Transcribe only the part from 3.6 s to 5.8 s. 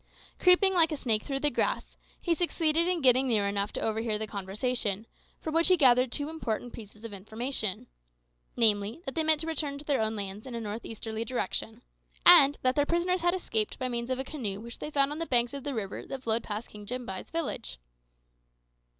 to overhear the conversation, from which he